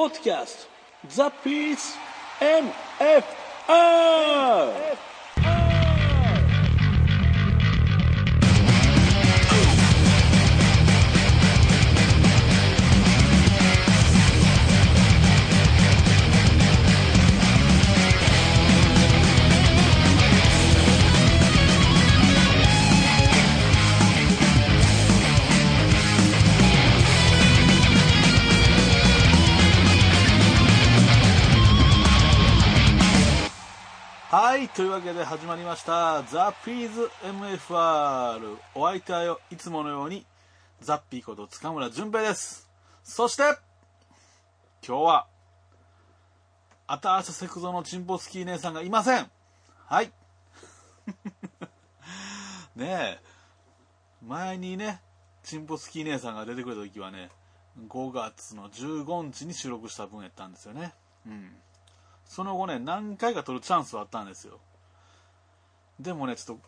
[0.00, 0.64] podcast.
[1.04, 1.94] the Zapis
[2.40, 4.19] MFA!
[34.76, 38.56] というわけで始まりました、ザ・ピーズ MFR。
[38.76, 40.24] お相手は、いつものように、
[40.80, 42.70] ザッピーこと塚村淳平です。
[43.02, 43.42] そして、
[44.86, 45.26] 今日は、
[46.86, 49.28] 新しいセクゾのチンポスキー姉さんがいません。
[49.86, 50.12] はい。
[52.76, 53.22] ねえ、
[54.24, 55.02] 前にね、
[55.42, 57.30] チンポスキー姉さんが出てくれた時はね、
[57.88, 60.94] 5月の15日に収録した分やったんですよね。
[61.26, 61.56] うん。
[62.30, 64.60] その後ね、何回か撮るチャンスはあったんですよ。
[65.98, 66.62] でもね、ちょっと、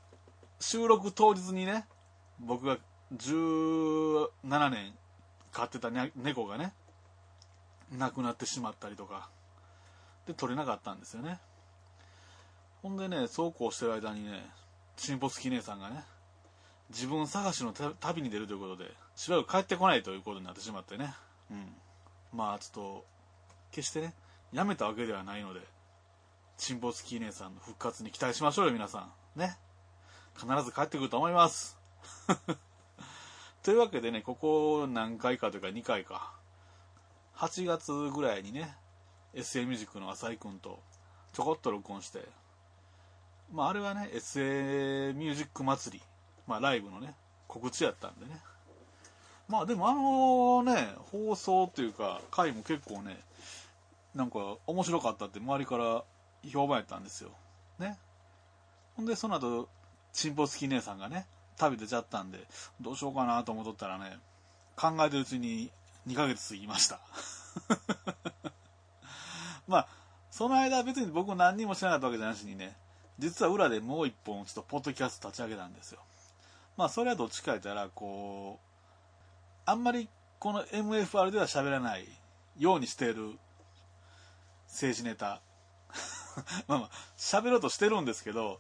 [0.59, 1.87] 収録当日にね、
[2.41, 2.79] 僕が
[3.17, 4.93] 17年
[5.53, 6.73] 飼ってた、猫がね、
[7.93, 9.29] 亡くなってしまったりとか、
[10.27, 11.39] で、撮れなかったんですよね。
[12.83, 14.45] ほんでね、そうこうしてる間にね、
[14.97, 16.03] チンポスキ姉さんがね、
[16.91, 21.15] 自分探しの旅に出るということで、しばらく帰ってこないということになってしまってね。
[21.53, 21.73] うん。
[22.33, 23.07] まあ、ちょっと、
[23.71, 24.13] 決してね、
[24.53, 25.61] 辞めたわけではないので、
[26.59, 29.39] チンポスキーさんの復活に期待しましょうよ、皆さん。
[29.39, 29.57] ね。
[30.37, 31.79] 必ず帰ってくると思います。
[33.63, 36.35] というわけでね、ここ何回かというか2回か。
[37.37, 38.77] 8月ぐらいにね、
[39.35, 40.83] SA ミュージックの浅井くんと
[41.33, 42.29] ちょこっと録音して、
[43.51, 46.05] まああれはね、SA ミュージック祭り、
[46.47, 47.15] まあライブのね、
[47.49, 48.41] 告知やったんでね。
[49.49, 53.19] まあでもあのね、放送っていうか、回も結構ね、
[54.15, 56.05] なんか面白かったって周りから
[56.51, 57.31] 評判やったんですよ。
[57.79, 57.99] ね。
[58.97, 59.69] ほんで、その後、
[60.13, 61.27] チンポスキー姉さんがね、
[61.57, 62.39] 旅出ちゃったんで、
[62.81, 64.19] どうしようかなと思っとったらね、
[64.77, 65.71] 考えてるうちに
[66.07, 67.01] 2ヶ月過ぎました。
[69.69, 69.89] まあ、
[70.31, 72.77] その間別に僕何にもしなかったわけじゃなしにね、
[73.19, 76.01] 実は裏でもう一本ちょっとポッドキャスト立ち上げたんですよ。
[76.77, 78.73] まあ、それはどっちか言ったら、こう、
[79.65, 80.09] あんまり
[80.39, 82.09] この MFR では喋らない
[82.59, 83.39] ようにしている
[84.73, 85.43] 政治ネタ。
[86.67, 88.59] まあまあ、喋ろうとしてるんですけど、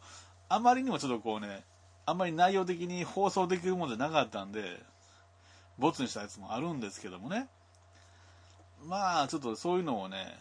[0.50, 1.64] あまりにもちょっとこうね、
[2.04, 4.82] あんまり内容的に放送できるもんじゃなかったんで、
[5.78, 7.48] ボツにしたやつもあるんですけどもね。
[8.84, 10.38] まあ、ちょっとそういうのをね、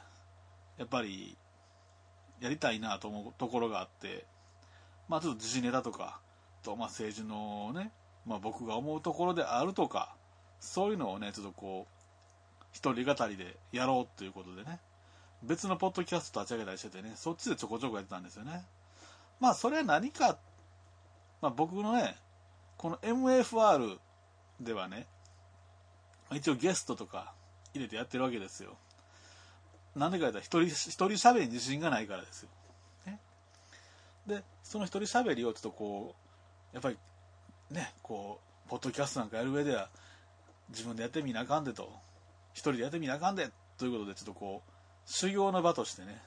[0.77, 1.37] やっぱり、
[2.41, 4.25] やりたいなと思うところがあって、
[5.07, 6.19] まあちょっと時事ネタとか、
[6.63, 7.91] と、まあ政治のね、
[8.25, 10.15] まあ僕が思うところであるとか、
[10.59, 14.79] そういうのをね、ちょっとこう、一人語りでやろうっていうことでね、
[15.43, 18.63] 別のポッドキャスト立ち上げたりしててね、そっちでちょこちょこやってたんですよね。
[19.39, 20.37] まあそれは何か、
[21.41, 22.15] まあ僕のね、
[22.77, 23.97] この MFR
[24.59, 25.07] ではね、
[26.31, 27.33] 一応ゲストとか
[27.73, 28.77] 入れてやってるわけですよ。
[29.95, 32.49] なんでか言ったら一人、一人喋りに自信がないからですよ。
[33.05, 33.19] ね。
[34.27, 36.15] で、その一人喋りをちょっとこ
[36.73, 36.97] う、やっぱり
[37.71, 39.89] ね、こう、ポッドキャストなんかやる上では、
[40.69, 41.91] 自分でやってみなあかんでと、
[42.53, 44.70] 一人でやってみなあかんで、ということでちょっとこう、
[45.05, 46.21] 修行の場としてね、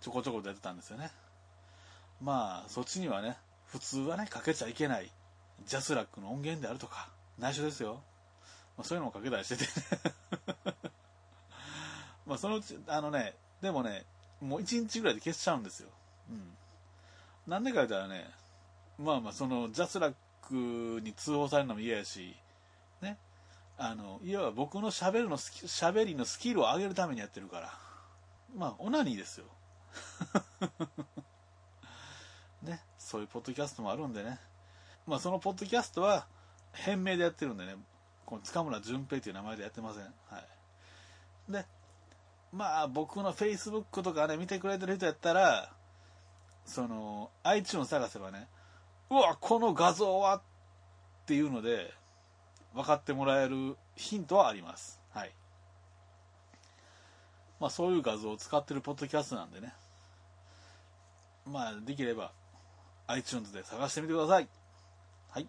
[0.00, 1.10] ちょこちょことやってたんですよね。
[2.20, 3.36] まあ、そっちにはね、
[3.66, 5.10] 普通はね、かけちゃいけない、
[5.66, 7.08] JASRACの音源であるとか、
[7.38, 8.02] 内緒ですよ。
[8.76, 10.14] まあ、そういうのをかけたりしててね。
[12.26, 14.04] まあ、そのうち、あのね、でもね、
[14.40, 15.88] もう一日ぐらいで消しちゃうんですよ。
[16.30, 16.56] うん。
[17.46, 18.30] なんでか言ったらね、
[18.98, 22.36] まあまあ、その、 JASRACに通報されるのも嫌やし、
[23.00, 23.18] ね。
[23.76, 27.78] あの、いわば僕の喋るの、喋りのスキルを上げるためにやってるから。
[28.54, 29.46] まあ、オナニーですよ。
[32.62, 32.82] ね。
[32.98, 34.38] そういうポッドキャストもあるんでね。
[35.06, 36.26] まあ、そのポッドキャストは、
[36.72, 37.76] 変名でやってるんでね、
[38.26, 40.02] この塚村淳平という名前でやってません。
[40.02, 40.38] は
[41.48, 41.52] い。
[41.52, 41.66] で、
[42.52, 45.72] まあ、僕の Facebook とかね、見てくれてる人やったら、
[46.64, 48.48] その、iTunes 探せばね、
[49.10, 50.42] うわ、この画像はっ
[51.26, 51.92] ていうので、
[52.74, 55.00] 分かってもらえるヒントはあります。
[55.10, 55.32] はい。
[57.64, 59.72] まあ、そういう画像を使ってるポッドキャストなんでね。
[61.46, 62.30] まあ、できれば、
[63.06, 64.48] iTunes で探してみてください。
[65.30, 65.48] はい。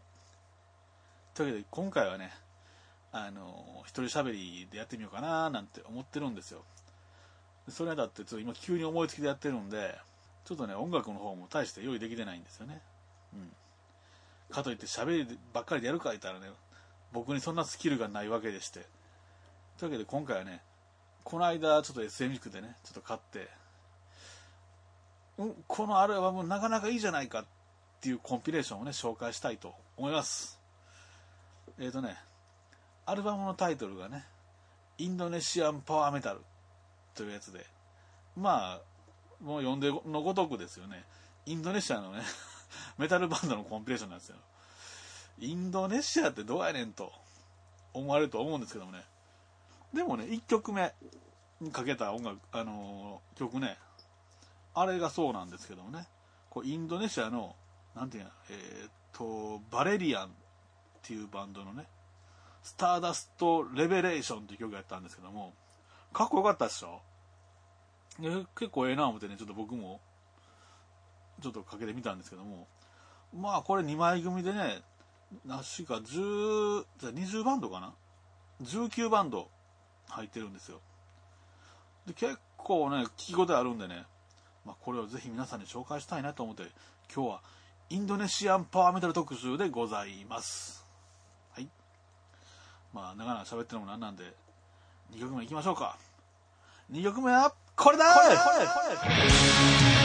[1.33, 2.31] というわけで、今回はね、
[3.11, 6.63] あの、一人喋りでやってみようかななんて思ってるんですよ。
[7.67, 9.99] それだって、ちょっと今急に思いつきでやってるんで、
[10.45, 12.81] ちょっとね、音楽の方も大して用意できてないんですよね。
[13.33, 13.51] うん。
[14.55, 16.47] かといって喋りばっかりでやるか言ったらね、
[17.11, 18.85] 僕にそんなスキルがないわけでして。
[19.79, 20.61] というわけで今回はね、
[21.25, 23.49] この間ちょっと SM でね、ちょっと買って、
[25.39, 27.45] うん、このアルバムなかなかいいじゃないかっ
[27.99, 30.59] ていうコンピレーションをね、紹介したいと思います。
[31.79, 32.15] えっ、ー、とね、
[33.07, 34.23] アルバムのタイトルがね、
[34.99, 36.41] インドネシアンパワーメタル
[37.15, 37.65] というやつで、
[38.37, 41.05] まあ、もう読んでのごとくですよね。
[41.47, 42.21] インドネシアのね
[42.99, 44.37] メタルバンドのコンピレーションなんですよ。
[45.39, 47.11] インドネシアってどうやねんと
[47.93, 49.03] 思われると思うんですけどもね。
[49.95, 50.93] でもね、1曲目
[51.61, 53.77] にかけた音楽、あのー、曲ね、
[54.73, 56.05] あれがそうなんですけどもね、
[56.49, 57.55] こうインドネシアの、
[57.95, 60.29] なんていうの、えー、っと、バレリアンっ
[61.01, 61.87] ていうバンドのね、
[62.61, 65.53] スターダストレベレーションっていう曲やったんですけども、
[66.11, 67.01] かっこよかったでしょ
[68.19, 70.01] 結構ええな思ってね、ちょっと僕も、
[71.41, 72.67] ちょっとかけてみたんですけども、
[73.33, 74.81] まあこれ2枚組でね、
[75.45, 77.93] なしか10、じゃ20バンドかな
[78.61, 79.49] ?19 バンド
[80.09, 80.79] 入ってるんですよ。
[82.05, 84.05] で、結構ね、聞き応えあるんでね、
[84.65, 86.63] まあこれをぜひ皆さんに紹介したいなと思って、
[87.13, 87.41] 今日は
[87.89, 90.85] インドネシアンパワーメタル特集でございます。
[91.53, 91.69] はい。
[92.93, 94.23] まあ長々喋ってるのもなんなんで、
[95.11, 95.97] 2曲目いきましょうか。
[96.91, 99.03] 2曲目はこれだこれこれこ
[99.99, 100.04] れ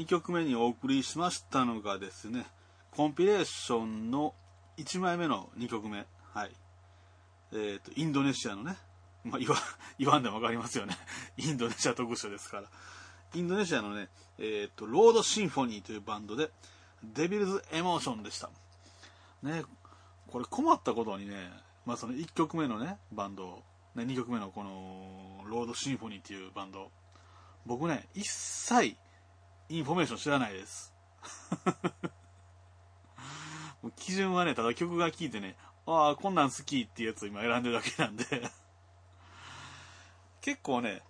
[0.00, 2.46] 2曲目にお送りしましたのがですね、
[2.90, 4.34] コンピレーションの
[4.78, 6.06] 1枚目の2曲目。
[6.32, 6.52] はい。
[7.52, 8.78] えっ、ー、と、インドネシアのね、
[9.24, 9.56] まあ、言わ、
[10.00, 10.96] 言わんでもわかりますよね。
[11.36, 12.70] インドネシア特集ですから。
[13.34, 16.50] インドネシアのね、えっ、ー、と、 Lord Symphony というバンドで、
[17.02, 18.48] Devil's Emotion でした。
[19.42, 19.64] ね、
[20.28, 21.52] これ困ったことにね、
[21.84, 23.62] まあその1曲目のね、バンド、
[23.94, 26.90] ね、2曲目のこの、 Lord Symphony っていうバンド、
[27.66, 28.96] 僕ね、一切、
[29.70, 30.92] インフォメーション知らないです。
[33.94, 35.56] 基準はね、ただ曲が聴いてね、
[35.86, 38.24] ああ、こんなん好きっていうやつを今選んでるだけなんで
[40.42, 41.02] 結構ね、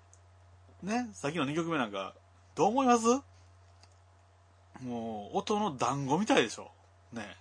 [0.82, 2.14] ね、さっきの2曲目なんか、
[2.54, 3.06] どう思います？
[4.82, 6.70] もう、音の団子みたいでしょ。
[7.12, 7.36] ね。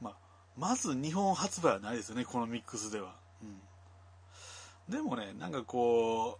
[0.00, 0.14] まあ、
[0.56, 3.14] まず日本発売はないですよね、このミックスでは。
[3.42, 3.62] うん。
[4.88, 6.38] でもね、なんかこ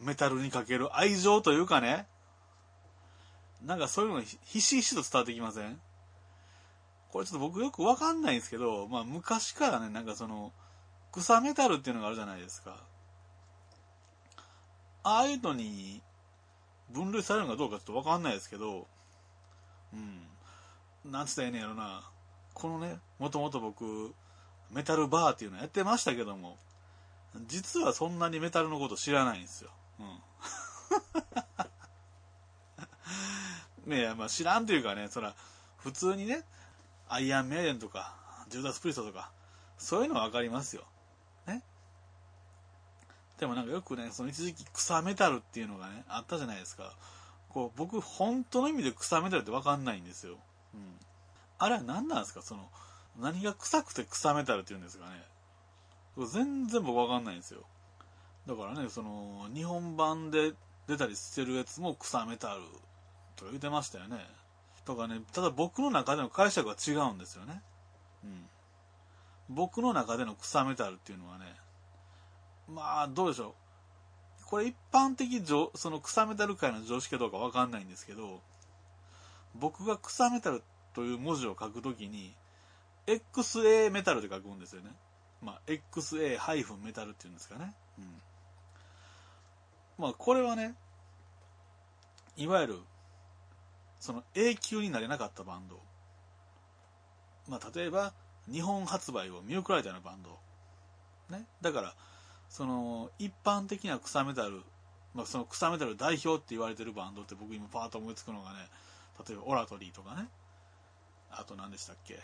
[0.00, 2.06] う、メタルにかける愛情というかね、
[3.62, 5.80] なんかそういうのひしひしと伝わってきません？
[7.10, 10.52] これちょっと僕よくわかんないんですけど、まあ昔からね、なんかその、
[11.12, 12.76] 草メタルっていうのがあるじゃないですか。
[15.02, 16.02] ああいうのに
[16.90, 18.86] 分類されるのかどうかちょっとわかんないですけど、
[19.92, 19.96] う
[21.08, 21.10] ん。
[21.10, 22.02] なんつったらええねやろな。
[22.54, 24.14] このね、もともと僕、
[24.70, 26.58] メタルバーっていうのやってましたけども、
[27.46, 29.70] 実はそんなにメタルのこと知らないんですよ。
[30.00, 30.06] うん。
[33.86, 35.34] ねえ、まあ知らんというかね、そら、
[35.78, 36.44] 普通にね、
[37.08, 38.16] アイアンメイデンとか、
[38.48, 39.30] ジューダス・プリストとか、
[39.78, 40.84] そういうのはわかりますよ。
[41.46, 41.62] ね。
[43.38, 46.92] でもなんかよくね、その一時期草メタルっていうのがね、あったじゃないですか。
[47.48, 50.38] こう、僕、本当の意味で草メタルってわかんないんですよ。
[50.74, 50.98] うん。
[51.58, 52.42] あれは何なんですか？
[52.42, 52.70] その、
[53.18, 55.22] 何が臭くて草メタルって言うんですかね。
[56.26, 57.62] 全然僕わかんないんですよ。
[58.46, 60.54] だからね、その、日本版で
[60.86, 62.62] 出たりしてるやつも草メタル
[63.36, 64.18] とか言ってましたよね。
[64.84, 67.62] とかね、ただ僕の中での解釈は違うんですよね。
[68.24, 68.48] うん。
[69.48, 71.44] 僕の中での草メタルっていうのはね、
[72.68, 73.54] まあ、どうでしょ
[74.42, 74.46] う。
[74.46, 75.42] これ一般的
[75.74, 78.40] その草メタル界の常識かどうかわかんないんですけど、
[79.54, 80.62] 僕が草メタル
[80.94, 82.34] という文字を書くときに、
[83.06, 84.90] XA メタルで書くんですよね。
[85.42, 87.74] まあ、XA- メタルっていうんですかね。
[87.98, 88.22] うん。
[89.98, 90.74] まあ、これはね、
[92.36, 92.80] いわゆる
[93.98, 95.80] その永久になれなかったバンド。
[97.48, 98.12] まあ、例えば、
[98.50, 100.38] 日本発売を見送られたようなバンド。
[101.36, 101.46] ね。
[101.60, 101.94] だから、
[102.48, 104.62] その、一般的な草メタル、
[105.14, 108.68] まあ、その草メタル代表って言われてるバンドって僕今パーッと思いつくのがね、
[109.26, 110.28] 例えばオラトリーとかね。
[111.30, 112.20] あと何でしたっけ。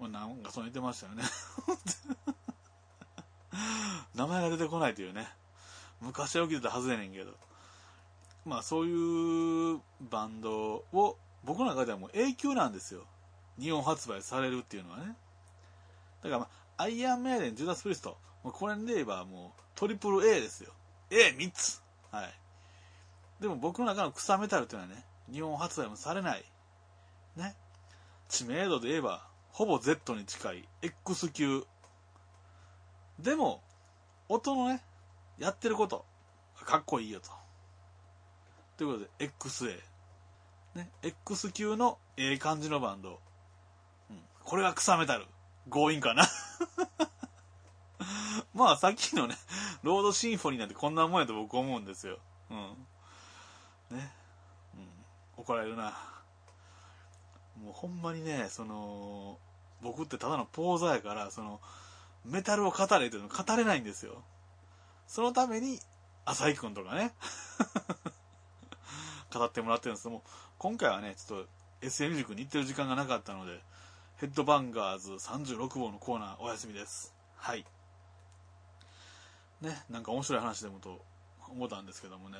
[0.00, 1.24] なんかそう言ってましたよね。
[4.14, 5.28] 名前が出てこないというね。
[6.00, 7.32] 昔は起きてたはずやねんけど。
[8.48, 13.04] まあそういうバンドを僕の中ではもう永久なんですよ。
[13.60, 15.16] 日本発売されるっていうのはね。
[16.22, 20.72] だからまあ、アイアンメイデン、ジュダス・プリスト、もうこれで言えばもうトリプル A ですよ。
[21.10, 21.82] A3 つ。
[22.10, 22.34] はい。
[23.40, 26.44] でも僕の中の草メタルっていうのはね、日本発売もされない。
[27.36, 27.54] ね。
[28.28, 31.64] 知名度で言えば、ほぼ Z に近い X 級。
[33.18, 33.62] でも、
[34.28, 34.82] 音のね、
[35.38, 36.04] やってること、
[36.64, 37.30] かっこいいよと。
[38.78, 39.76] ということで、XA。
[40.76, 43.20] ね、X 級のええ感じのバンド。
[44.08, 44.20] うん。
[44.44, 45.26] これが草メタル。
[45.68, 46.26] 強引かな
[48.54, 49.36] まあ、さっきのね、
[49.82, 52.20] ロードシンフォニーなんてこんなもんやと僕思うんですよ。
[52.50, 52.86] うん。
[53.90, 54.12] ね。
[54.74, 54.88] うん。
[55.38, 55.92] 怒られるな。
[57.60, 59.40] もうほんまにね、その、
[59.82, 61.60] 僕ってただのポーザーやから、その、
[62.24, 64.22] メタルを語れっていうの語れないんですよ。
[65.08, 65.80] そのために、
[66.24, 67.12] 浅井くんとかね。
[69.32, 70.22] 語ってもらってるんですけども、
[70.58, 71.48] 今回はね、ちょっと
[71.82, 73.60] SM 塾に行ってる時間がなかったので、
[74.16, 77.14] ヘッドバンガーズ36号のコーナーお休みです。
[77.36, 77.64] はい。
[79.60, 81.04] ね、なんか面白い話でもと
[81.48, 82.38] 思ったんですけどもね、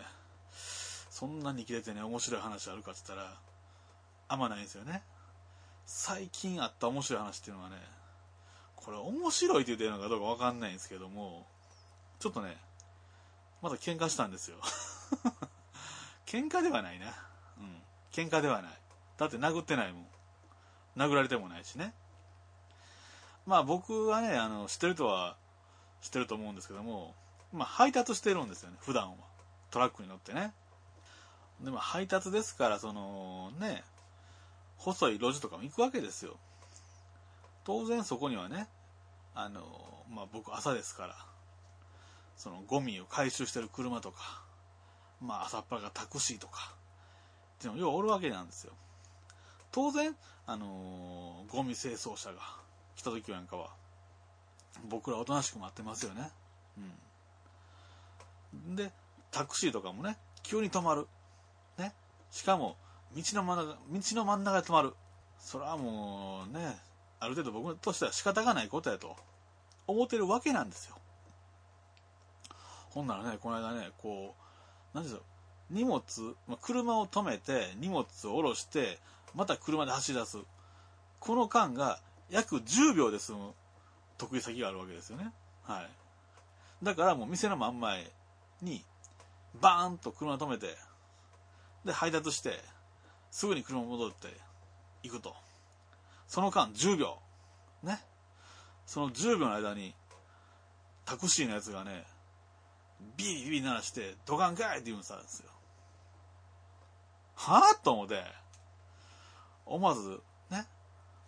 [1.10, 3.34] そんなに切れてね、面白い話あるかって言ったら、
[4.28, 5.02] あんまないんですよね。
[5.86, 7.76] 最近あった面白い話っていうのはね、
[8.76, 11.46] これ面白いって言ってるのかどうかわかんないんですけども、
[12.18, 12.56] ちょっとね、
[13.62, 14.58] まだ喧嘩したんですよ。
[16.28, 17.06] 喧嘩ではないな。
[17.06, 17.82] うん。
[18.12, 18.72] 喧嘩ではない。
[19.16, 20.06] だって殴ってないもん。
[20.98, 21.94] 殴られてもないしね。
[23.46, 25.36] まあ僕はね、あの、知ってるとは、
[26.02, 27.14] 知ってると思うんですけども、
[27.50, 29.16] まあ配達してるんですよね、普段は。
[29.70, 30.52] トラックに乗ってね。
[31.62, 33.82] でも配達ですから、その、ね、
[34.76, 36.36] 細い路地とかも行くわけですよ。
[37.64, 38.68] 当然そこにはね、
[39.34, 39.62] あの、
[40.10, 41.16] まあ僕朝ですから、
[42.36, 44.42] そのゴミを回収してる車とか、
[45.20, 46.74] まあ朝っぱらからタクシーとか、
[47.58, 48.72] っていうのもようおるわけなんですよ。
[49.72, 50.14] 当然、
[50.46, 52.40] あのーゴミ清掃車が
[52.96, 53.70] 来た時なんかは、
[54.88, 56.30] 僕らおとなしく待ってますよね。
[58.56, 58.76] うん。
[58.76, 58.92] で、
[59.30, 61.06] タクシーとかもね、急に止まる。
[61.78, 61.94] ね。
[62.30, 62.76] しかも、
[63.16, 64.94] 道の真ん中、道の真ん中で止まる。
[65.38, 66.78] それはもうね、
[67.20, 69.16] ある程度僕としては仕方がないことやと
[69.86, 70.96] 思ってるわけなんですよ。
[72.90, 74.42] ほんならね、この間ね、こう、
[74.98, 75.22] なんでしょう、
[75.70, 76.02] 荷物、
[76.48, 78.98] まあ、車を止めて、荷物を下ろして、
[79.34, 80.38] また車で走り出す。
[81.20, 83.52] この間が約10秒で済む
[84.16, 85.32] 得意先があるわけですよね。
[85.62, 85.90] はい。
[86.82, 88.10] だからもう店の真ん前
[88.60, 88.84] に、
[89.60, 90.76] バーンと車止めて、
[91.84, 92.60] で、配達して、
[93.30, 94.28] すぐに車戻って
[95.04, 95.34] 行くと。
[96.26, 97.18] その間10秒。
[97.84, 98.00] ね。
[98.84, 99.94] その10秒の間に、
[101.04, 102.04] タクシーのやつがね、
[103.16, 105.50] ビリビリ鳴らして、ドカンかいって言うんさですよ。
[107.34, 107.82] はぁ？
[107.82, 108.24] と思って、
[109.66, 110.66] 思わず、ね、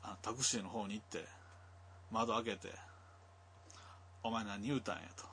[0.03, 1.27] あのタクシーの方に行って、
[2.11, 2.75] 窓開けて、
[4.23, 5.25] お前何言うたんやと。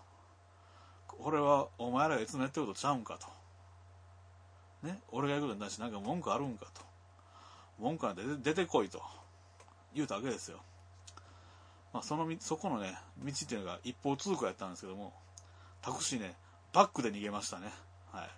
[1.07, 4.87] これはお前らがいつもやってることちゃうんかと。
[4.87, 6.81] ね、俺が言うことに対してなんか文句あるんかと。
[7.79, 9.01] 文句なんて出てこいと。
[9.93, 10.59] 言うたわけですよ。
[11.93, 15.13] まあ、その、そこのね、道っていうのが一方通行やったんですけども、
[15.87, 16.35] タクシーね、
[16.73, 17.71] バックで逃げましたね。
[18.11, 18.29] はい。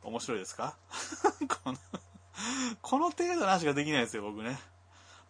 [0.02, 0.74] 面白いですか？
[1.62, 1.78] この、
[2.80, 4.58] この程度の話ができないですよ、僕ね。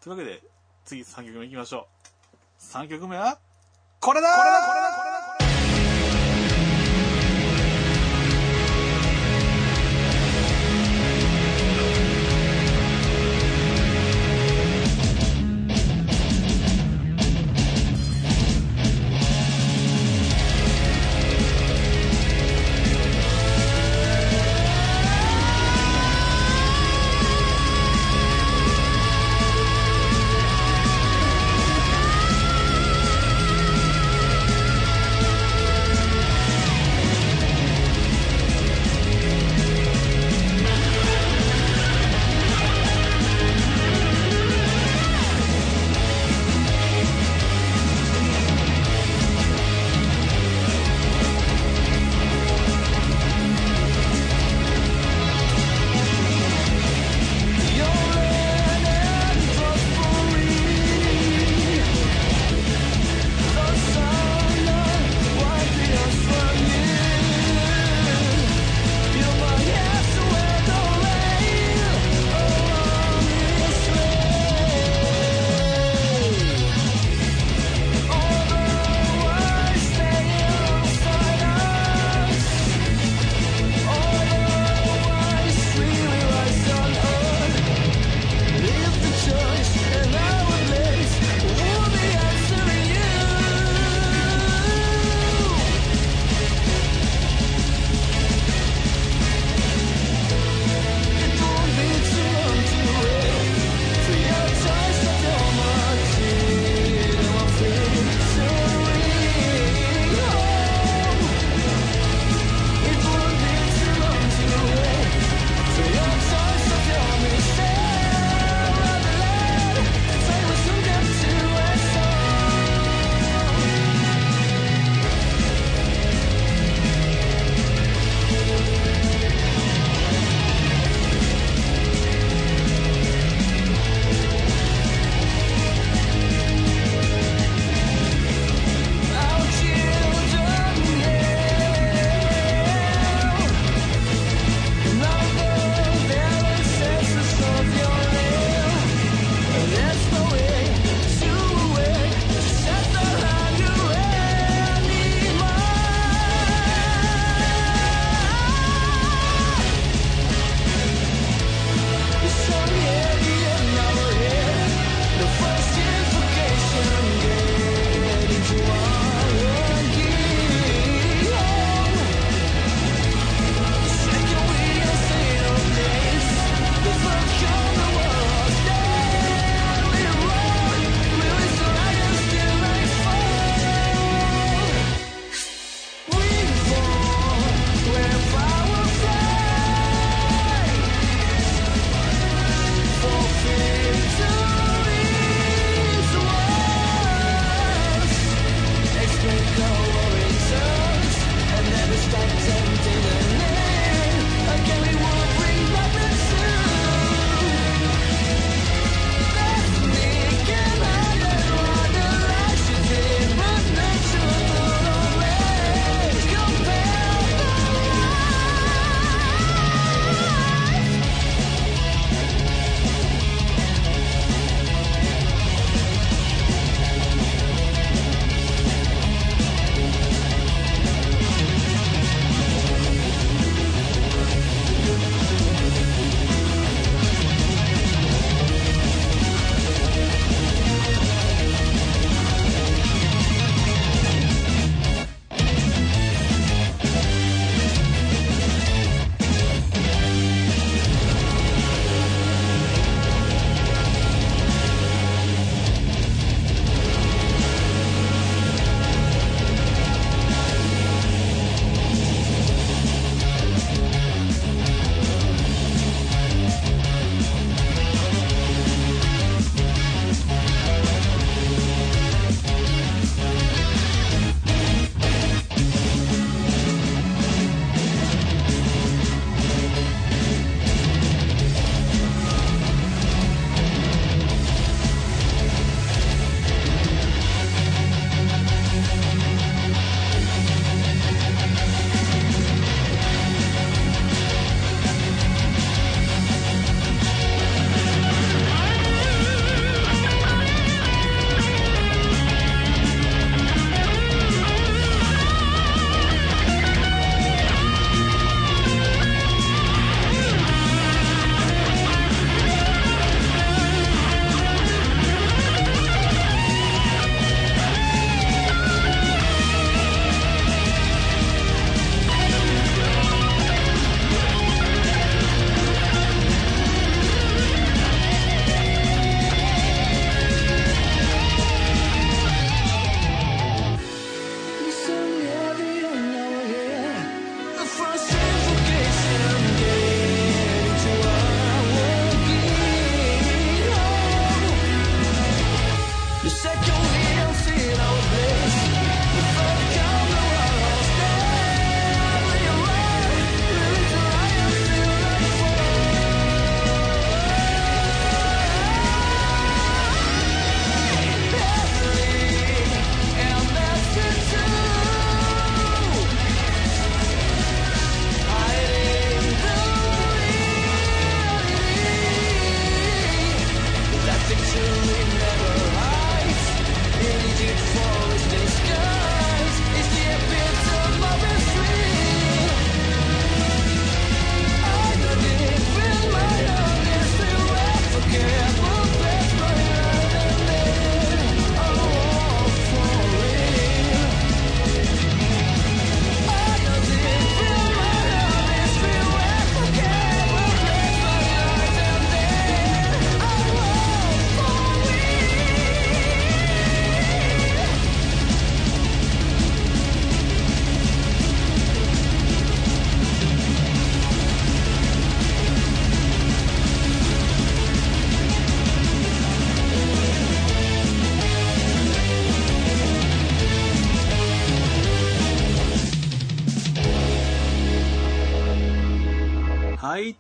[0.01, 0.41] というわけで、
[0.85, 1.89] 次3曲目いきましょ
[2.61, 2.63] う。
[2.63, 3.41] 3曲目は、
[3.99, 5.00] これだこれだこれだ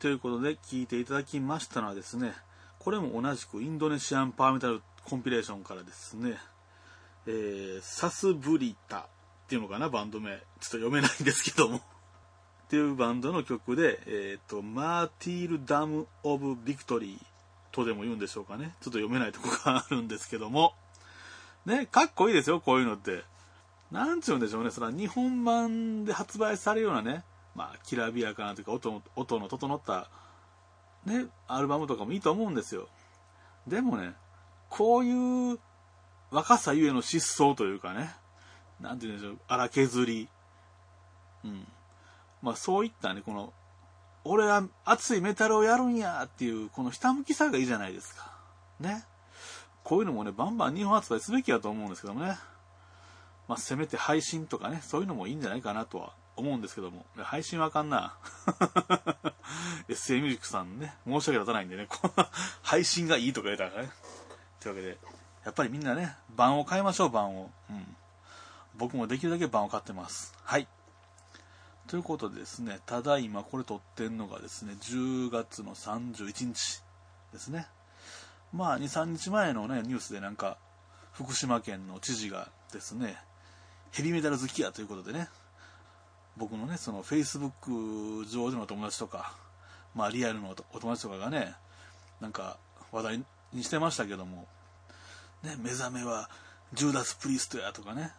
[0.01, 2.33] ということで聞いていただきましたのはですね、
[2.79, 6.39] これも同じく Indonesian Power Metal コンピレーションからですね、
[7.27, 9.03] えー、サスブリタっ
[9.47, 10.31] ていうのかな、バンド名。
[10.31, 11.83] ちょっと読めないんですけどもっ
[12.71, 17.25] ていうバンドの曲で、えっ、ー、と、 Martyrdom of Victory
[17.71, 18.75] とでも言うんでしょうかね。
[18.81, 20.73] ちょっと読めないとこがあるんですけども。
[21.67, 23.23] ね、かっこいいですよ、こういうのって。
[23.91, 27.25] なんちゅうんでしょうね、それは日本盤で発売されるようなね、
[27.61, 30.09] まあ、きらびやかなというか音、音の整った、
[31.05, 32.89] ね、アルバムとかもいいと思うんですよ。
[33.67, 34.15] でもね、
[34.71, 35.59] こういう
[36.31, 38.15] 若さゆえの疾走というかね、
[38.81, 40.29] なんて言うんでしょう、荒削り。
[41.45, 41.69] うん。
[42.41, 43.53] まあそういったね、この、
[44.25, 48.33] 俺は熱いメタルをやるんやっていう、このひたむきさがいいじゃないですか。
[48.81, 49.05] ね。
[49.85, 52.39] こういうのもね、バンバン日本発売すべきだと思うんですけどもね。
[53.49, 57.05] まあせめて配信とかね、そういうのもいいんじゃないかなとは思うんですけども。
[57.17, 58.15] 配信はあかんな。
[59.89, 61.89] SA ミュージックさんね、申し訳立たないんでね、
[62.63, 63.91] 配信がいいとか言えたらね。
[64.61, 64.99] というわけで、
[65.45, 67.51] やっぱりみんなね、版を買いましょう、版を。
[67.71, 67.97] うん。
[68.77, 70.35] 僕もできるだけ版を買ってます。
[70.43, 70.69] はい。
[71.87, 76.83] ということでですね、ただいまこれ撮ってんのがですね、10月の31日
[77.33, 77.67] ですね。
[78.53, 80.57] まあ、2、3日前のね、ニュースでなんか、
[81.13, 83.17] 福島県の知事がですね、
[83.91, 85.29] ヘビメタル好きやということでね、
[86.37, 89.35] 僕のね、その Facebook 上での友達とか、
[89.95, 91.55] まあリアルのお友達とかがね、
[92.21, 92.59] なんか
[92.93, 94.47] 話題にしてましたけども、
[95.43, 96.29] ね、目覚めは
[96.73, 98.13] ジューダス・プリストやとかね、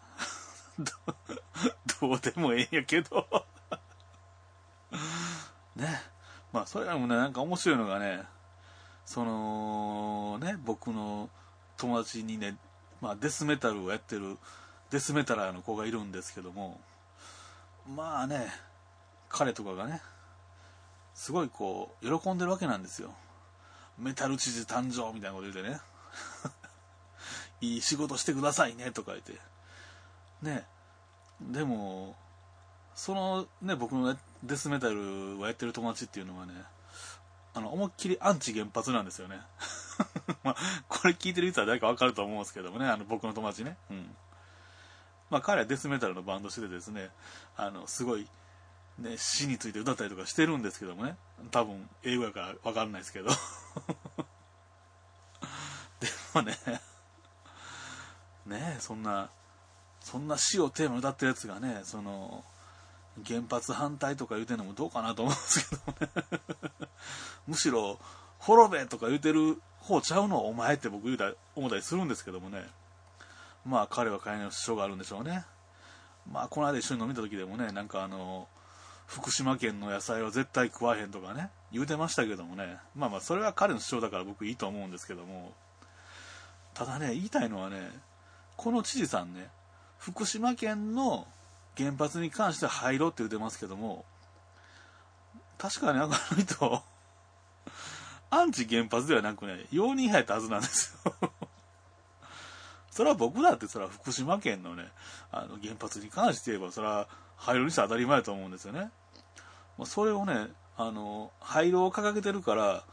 [2.02, 3.28] どうでもええんやけど。
[5.76, 6.02] ね、
[6.52, 8.24] まあそれらもね、なんか面白いのがね、
[9.06, 11.30] そのね、僕の
[11.78, 12.58] 友達にね、
[13.00, 14.38] まあデスメタルをやってる
[14.89, 16.80] デスメタラーの子がいるんですけども、
[17.88, 18.48] まあね、
[19.30, 20.02] 彼とかがね、
[21.13, 23.13] すごいこう、喜んでるわけなんですよ。
[23.98, 25.80] メタル知事誕生みたいなこと言うてね。
[27.62, 29.39] いい仕事してくださいねとか言って。
[30.41, 30.65] ね。
[31.39, 32.15] でも、
[32.96, 36.54] そのね、僕の、デスメタルをやってる友達っていうのはね、
[37.54, 39.41] あの、思いっきりアンチ原発なんですよね。
[40.44, 40.56] まあ、
[40.88, 43.78] これ聞いてる人は誰かわかると思うんですけどもね、あの、僕の友達ね。
[43.89, 44.15] うん。
[45.32, 47.10] まあ、彼はデスメタルのバンドしててですね、
[47.56, 48.28] あの、すごい、
[49.00, 51.15] ね、死について歌ったりとかしてるんですけどもね、
[51.52, 53.30] 多分、英語やからわかんないですけど。
[56.02, 56.58] でもね、
[58.46, 59.30] ねそんな、
[60.02, 62.44] そんな死をテーマに歌ってるやつがね、その、
[63.26, 66.10] 原発反対とか言うてんのもどうかなと思うんですけどね。
[67.48, 68.00] むしろ、
[68.39, 72.67] 滅べとか言うてる方ちゃうのお前って僕言うた思ったりするんですけどもね。
[73.65, 75.45] まあ彼は彼の主張があるんでしょうね。
[76.32, 78.47] まあこの間一緒に飲みた時でもね、なんかあの、
[79.08, 85.54] 福島県の野菜は絶対食わへんとかね、言うてましたけどもね、まあまあそれは彼の主張だから僕いいと思うんですけども、
[86.74, 87.89] ただね、言いたいのはね、
[88.56, 89.50] この知事さんね、
[89.97, 91.28] 福島県の
[91.78, 94.06] 原発に関して入ろうって言うてますけども、
[95.58, 96.84] 確かにあの人、
[98.30, 101.32] アンチ原発ではなくね、容認派やったはずなんですよ。
[102.91, 104.86] それは僕だってそれは福島県のね、
[105.32, 108.91] あの原発に関して言えば、それは廃炉にして当たり前だと思うんですよね。
[109.77, 112.84] まあ、それをね、あの、廃炉を掲げてるから、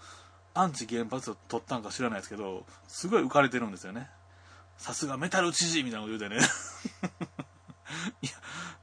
[0.54, 4.08] アンチ原発を取ったんか知らないですけど、すごい浮かれてるんですよね。
[4.76, 6.42] さすがメタル知事みたいなこと言うてね。
[8.22, 8.32] いや、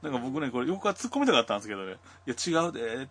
[0.02, 1.96] なんか僕ね、これ横から突っ込みたかったんですけどね。
[2.26, 3.08] いや、違うで。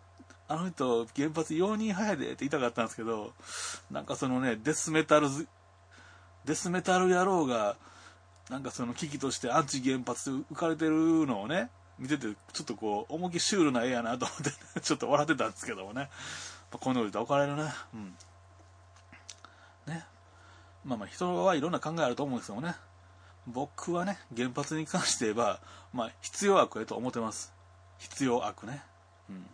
[0.47, 3.33] あの人、原発容認派やでって言いたかったんですけど、
[3.89, 5.27] なんかそのね、デスメタル、
[6.45, 7.75] デスメタル野郎が、
[8.49, 14.37] なんかその危機としてアンチ原発浮かれてるのをね、見てて、ちょっとこう、重きシュールな絵やなと思っ
[14.73, 16.09] て、 ちょっと笑ってたんですけどもね。
[16.71, 17.73] まあこのように置かれるね。
[17.93, 18.17] うん。
[19.87, 20.05] ね。
[20.83, 22.75] まあまあ人はいろんな考えあると思うんですよね。
[23.47, 25.59] 僕はね、原発に関して言えば、
[25.93, 27.53] まあ必要悪やと思ってます。
[27.97, 28.83] 必要悪ね。
[29.29, 29.49] うん。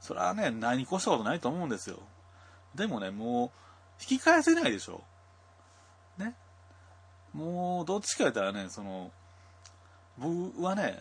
[0.00, 1.98] それはね、何越したことないと思うんですよ。
[2.74, 3.50] でもね、もう、
[4.00, 5.02] 引き返せないでしょ。
[7.34, 9.10] もう、どっちか言ったらね、その、
[10.18, 11.00] 僕はね、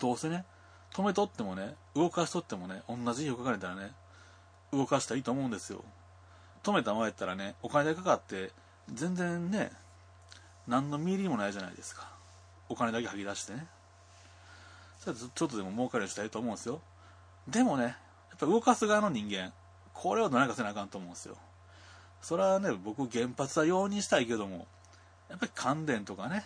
[0.00, 0.44] どうせね、
[0.92, 3.92] 止めとってもね、動かしとってもね、同じ日をかかれたらね、
[4.72, 5.84] 動かしたらいいと思うんですよ。
[6.62, 8.52] 止めたままやったらね、お金かかって、
[8.92, 9.72] 全然ね、
[10.66, 12.08] 何の見入りもないじゃないですか。
[12.68, 13.66] お金だけ吐き出してね。
[15.04, 16.80] ちょっとでも儲かるようにしたいと思うんですよ。
[17.48, 17.90] でもね、や
[18.36, 19.52] っぱ動かす側の人間、
[19.92, 21.36] これをどないかせなあかんと思うんですよ。
[22.22, 24.66] それはね、僕原発は容認したいけども、
[25.28, 26.44] やっぱり関電とかね、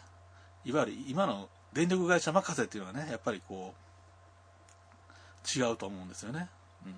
[0.65, 6.49] いわゆる今の電力会社任せっていうのはね、やっぱりこう、違うと思うんですよね。
[6.85, 6.93] うん。
[6.93, 6.97] や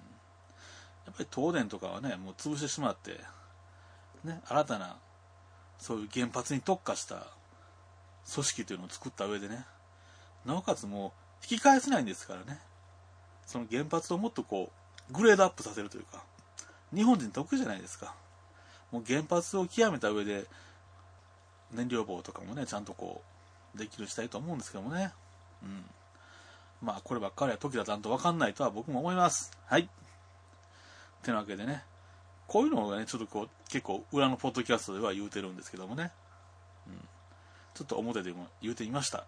[1.11, 3.21] っぱり東電とかはね、もう潰してしまって、
[4.25, 4.97] ね、新たな、
[5.79, 7.27] そういう原発に特化した
[8.33, 9.65] 組織というのを作った上でね、
[10.45, 11.09] なおかつも
[11.43, 12.61] う引き返せないんですからね、
[13.47, 14.71] その原発をもっとこ
[15.11, 16.23] う、グレードアップさせるというか、
[16.95, 18.15] 日本人得意じゃないですか。
[18.91, 20.47] もう原発を極めた上で、
[21.73, 23.23] 燃料棒とかもね、ちゃんとこ
[23.75, 25.13] う、できるしたいと思うんですけどもね。
[25.63, 25.85] うん。
[26.81, 29.53] まあ、こればっかりは時だとんとわかんないとは僕も思います。
[29.67, 29.89] はい。
[31.23, 31.83] てなわけでね、
[32.47, 36.13] こういうのがね、ちょっとこう、結構裏のポッドキャストでは言うてるんですけどもね。
[36.87, 37.09] うん。
[37.75, 39.25] ちょっと表でも言うてみました。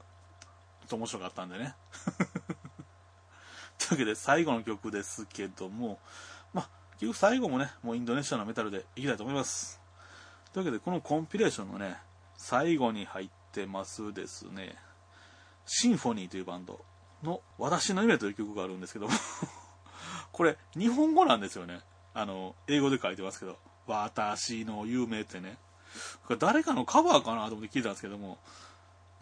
[0.91, 1.75] と面白かったんでね。
[3.79, 5.99] というわけで最後の曲ですけども、
[6.53, 6.69] まあ、
[7.01, 9.81] 結局最後もね、もうインドネシアのメタルでいきたいと思います。
[10.53, 11.97] というわけで、このコンピレーションのね、
[12.37, 14.77] 最後に入ってますですね、
[15.65, 16.85] シンフォニーというバンド
[17.23, 19.13] の私の夢という曲があるんですけども
[20.31, 21.81] これ日本語なんですよね。
[22.13, 25.57] あの、英語で書いてますけど、私の夢ってね。
[26.39, 28.39] 誰かのカバーかなと思って聞いたんですけども、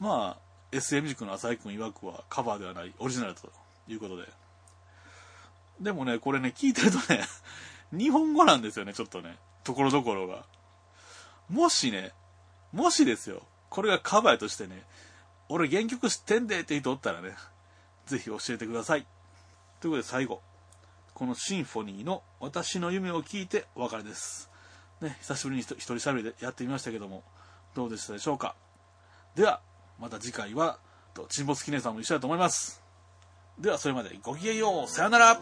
[0.00, 0.38] まあ、
[0.72, 3.52] SM 塾の浅井君曰くはカバーではないオリジナルと
[3.86, 4.47] いうことで。
[5.80, 7.24] でもね、これね、聞いてるとね、
[7.92, 9.38] 日本語なんですよね、ちょっとね。
[9.64, 10.44] ところどころが。
[11.48, 12.12] もしね、
[12.72, 14.84] もしですよ、これがカバーとしてね、
[15.48, 17.34] 俺原曲知ってんでって人おったらね、
[18.06, 19.06] ぜひ教えてください。
[19.80, 20.42] ということで最後、
[21.14, 24.50] このシンフォニーの私の夢を聞いてお別れです。
[25.00, 27.22] ね、久しぶりに一人喋りでやってみましたけども、
[27.74, 28.56] どうでしたでしょうか。
[29.34, 29.60] では、
[29.98, 30.78] また次回は、
[31.28, 32.87] 沈没記念さんも一緒だと思います。
[33.60, 34.88] では、それまでごきげんよう。
[34.88, 35.40] さよなら。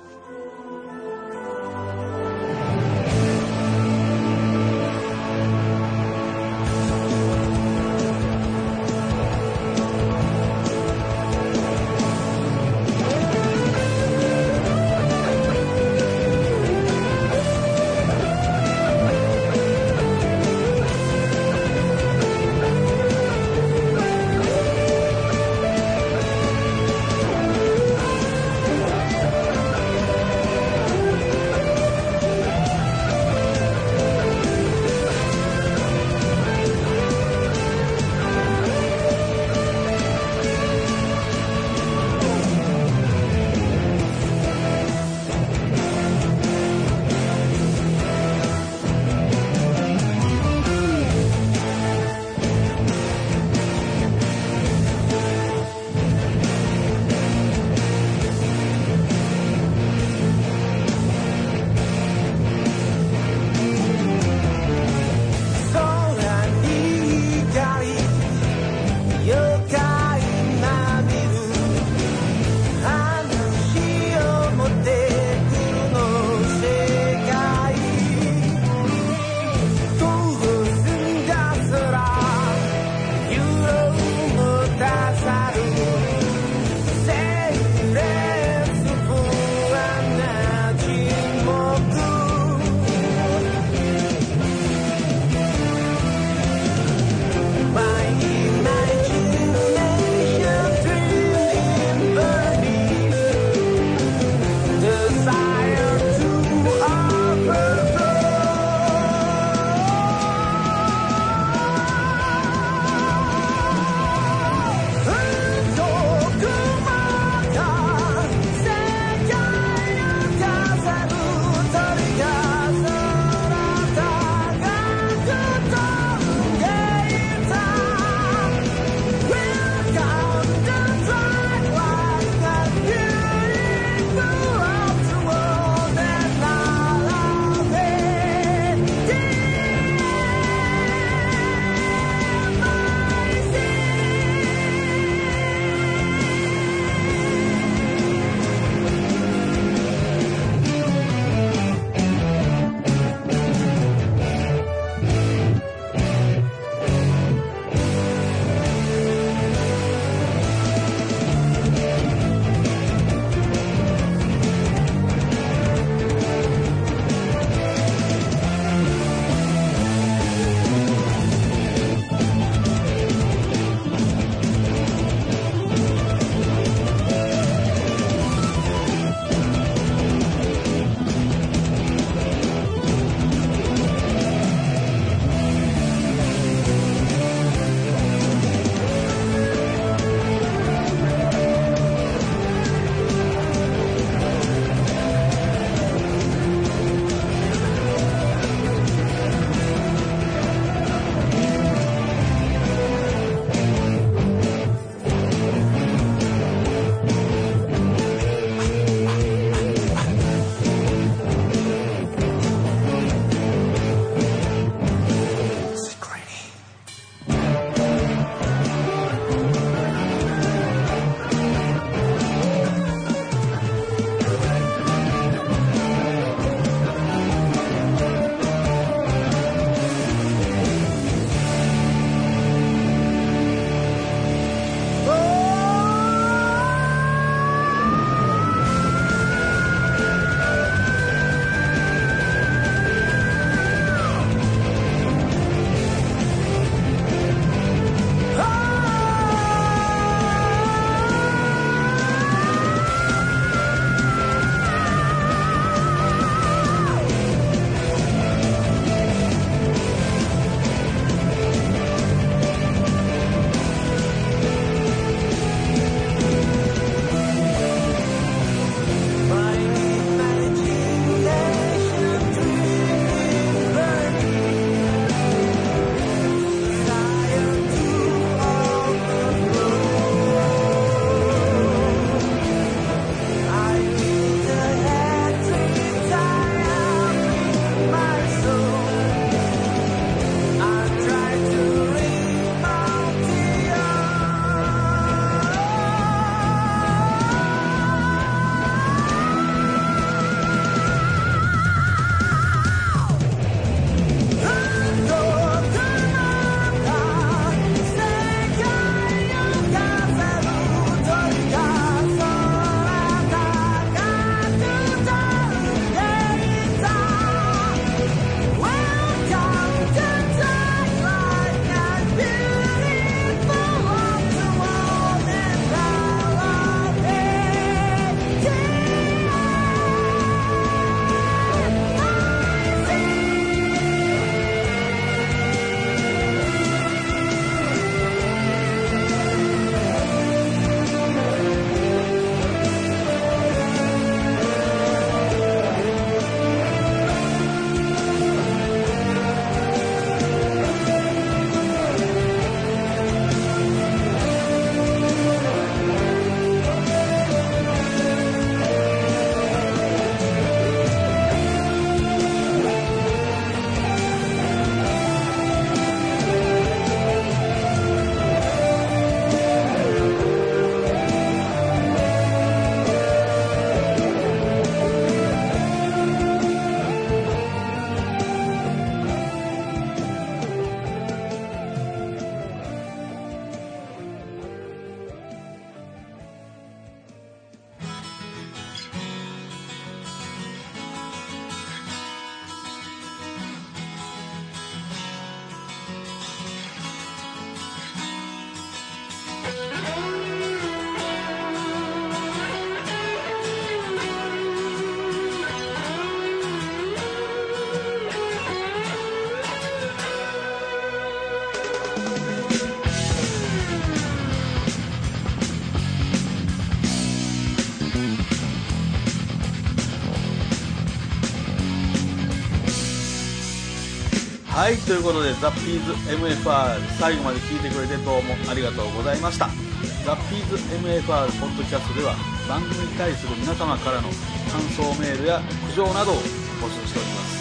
[424.57, 429.53] はいということでザ・ピーズ MFR 最後まで聞いてくれてどうもありがとうございました。
[430.01, 432.17] ザ・ピーズ MFR ポッドキャストでは
[432.49, 434.09] 番組に対する皆様からの
[434.49, 437.37] 感想メールや苦情などを募集しております。